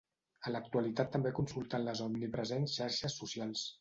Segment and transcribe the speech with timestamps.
[0.49, 3.67] A l'actualitat també consultant les omnipresents xarxes socials